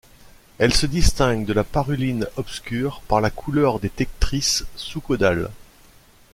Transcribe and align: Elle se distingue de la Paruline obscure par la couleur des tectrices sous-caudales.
Elle 0.57 0.73
se 0.73 0.87
distingue 0.87 1.45
de 1.45 1.53
la 1.53 1.63
Paruline 1.63 2.25
obscure 2.35 3.03
par 3.07 3.21
la 3.21 3.29
couleur 3.29 3.79
des 3.79 3.91
tectrices 3.91 4.65
sous-caudales. 4.75 5.51